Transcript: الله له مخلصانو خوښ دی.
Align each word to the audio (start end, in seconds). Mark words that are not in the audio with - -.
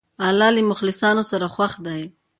الله 0.27 0.49
له 0.55 0.61
مخلصانو 0.71 1.23
خوښ 1.55 1.73
دی. 1.85 2.01